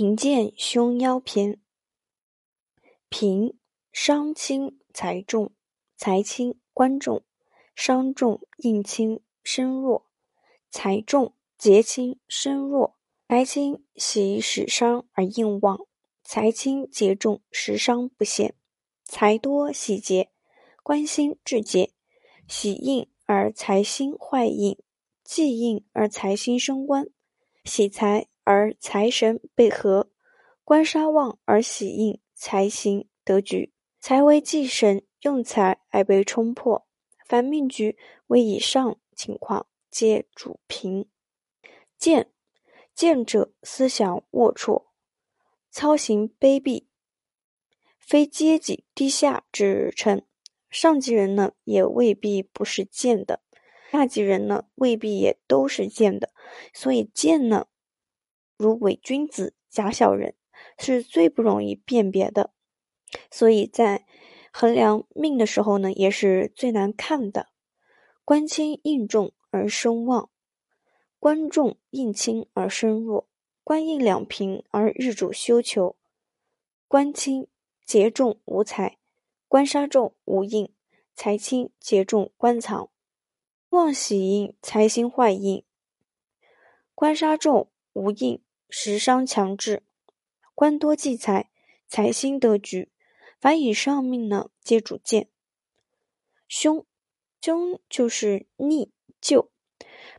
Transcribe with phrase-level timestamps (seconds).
[0.00, 1.60] 贫贱凶妖篇。
[3.10, 3.58] 贫，
[3.92, 5.52] 伤轻财重，
[5.94, 7.22] 财轻官重，
[7.74, 10.06] 伤重印轻身弱，
[10.70, 12.96] 财重节轻身弱，
[13.28, 15.86] 财轻喜使伤而应旺，
[16.24, 18.54] 财轻节重食伤不现，
[19.04, 20.30] 财多喜节，
[20.82, 21.92] 官心至节，
[22.48, 24.78] 喜印而财心坏印，
[25.22, 27.06] 忌印而财心生官，
[27.66, 28.29] 喜财。
[28.52, 30.10] 而财神被合，
[30.64, 33.72] 官杀旺而喜印，财行得局。
[34.00, 36.84] 财为忌神，用财而被冲破。
[37.24, 41.08] 凡命局为以上情况，皆主贫。
[41.96, 42.32] 贱，
[42.92, 44.86] 贱者思想龌龊，
[45.70, 46.86] 操行卑鄙，
[48.00, 50.22] 非阶级低下之称。
[50.68, 53.36] 上级人呢，也未必不是贱的；
[53.92, 56.32] 下级人呢，未必也都是贱的。
[56.74, 57.68] 所以贱呢？
[58.60, 60.34] 如伪君子、假小人，
[60.76, 62.52] 是最不容易辨别的，
[63.30, 64.04] 所以在
[64.52, 67.48] 衡量命的时候呢，也是最难看的。
[68.22, 70.28] 官轻印重而声旺，
[71.18, 73.30] 官重印轻而身弱，
[73.64, 75.96] 官印两平而日主休囚。
[76.86, 77.48] 官轻
[77.86, 78.98] 节重无财，
[79.48, 80.74] 官杀重无印，
[81.14, 82.90] 财轻节重官藏。
[83.70, 85.64] 旺喜印，财星坏印，
[86.94, 88.42] 官杀重无印。
[88.70, 89.82] 食伤强制，
[90.54, 91.50] 官多忌财，
[91.88, 92.88] 财星得局。
[93.40, 95.28] 凡以上命呢，皆主见。
[96.46, 96.86] 凶，
[97.40, 99.50] 凶就是逆旧，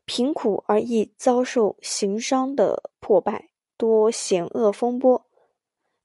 [0.04, 5.26] 贫苦而易遭受行伤的破败，多险恶风波，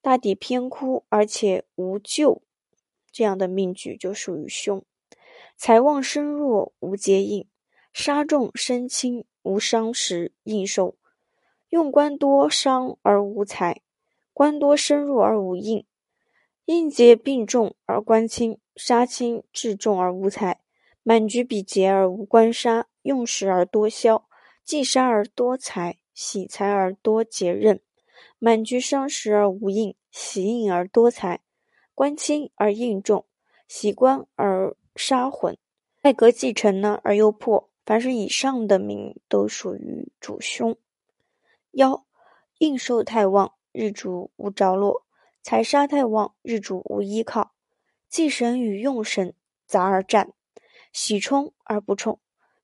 [0.00, 2.42] 大抵偏枯而且无救，
[3.10, 4.84] 这样的命局就属于凶。
[5.56, 7.48] 财旺身弱无结印，
[7.92, 10.96] 杀重身轻无伤时应受。
[11.68, 13.82] 用官多伤而无财，
[14.32, 15.84] 官多身弱而无印，
[16.66, 20.60] 印节病重而官轻，杀轻治重而无财，
[21.02, 24.28] 满局比劫而无官杀，用时而多消，
[24.62, 27.80] 忌杀而多财，喜财而多劫刃，
[28.38, 31.40] 满局伤时而无印，喜印而多财，
[31.94, 33.24] 官轻而应重，
[33.66, 35.58] 喜官而杀混，
[36.04, 40.76] 外格继承呢而又破，凡是以上的命都属于主凶。
[41.76, 42.06] 幺，
[42.56, 45.04] 应受太旺，日主无着落；
[45.42, 47.52] 财杀太旺，日主无依靠。
[48.08, 49.34] 忌神与用神
[49.66, 50.32] 杂而战，
[50.90, 52.18] 喜冲而不冲，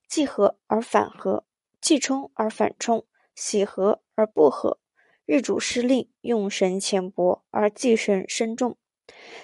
[0.09, 1.45] 忌合而反合，
[1.79, 4.81] 忌冲而反冲，喜合而不合。
[5.27, 8.79] 日主失令，用神浅薄而忌神深重。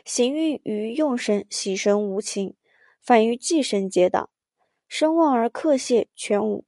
[0.03, 2.56] 行运与用神、喜神无情，
[3.03, 4.31] 反于忌神结党，
[4.89, 6.65] 生旺而克泄全无。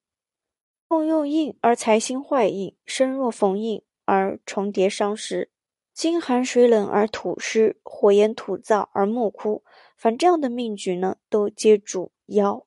[0.90, 5.48] 共用印而财星坏印，身若逢印而重叠伤时，
[5.92, 9.62] 金寒水冷而土湿，火炎土燥而木枯。
[9.96, 12.66] 凡这样的命局呢，都皆主妖。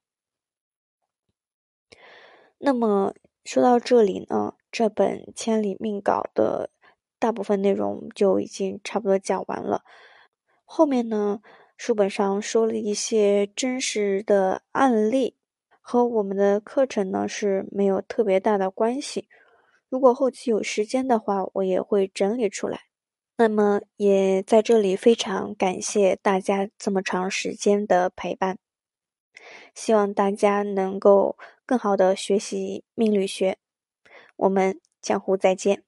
[2.59, 3.13] 那么
[3.43, 6.69] 说到这里呢，这本千里命稿的
[7.19, 9.83] 大部分内容就已经差不多讲完了。
[10.63, 11.41] 后面呢，
[11.75, 15.35] 书本上说了一些真实的案例。
[15.85, 19.27] 和我们的课程呢是没有特别大的关系。
[19.89, 22.79] 如果后期有时间的话，我也会整理出来。
[23.37, 28.57] 那么也在这里非常感谢大家这么长时间的陪伴，
[29.75, 33.57] 希望大家能够更好的学习命理学。
[34.37, 35.83] 我们江湖再见。